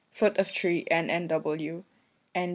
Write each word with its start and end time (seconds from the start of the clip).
foot 0.09 0.35
of 0.39 0.51
tree 0.51 0.83
N.N.W. 0.89 1.83
N. 2.33 2.49